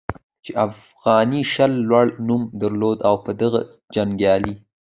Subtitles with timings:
[0.43, 3.59] چې افغاني شل لوړ نوم درلود او په دغه
[3.95, 4.53] جنګیالي